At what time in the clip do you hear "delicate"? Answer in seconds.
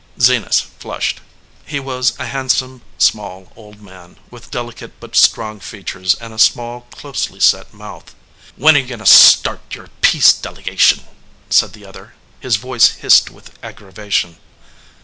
4.49-4.99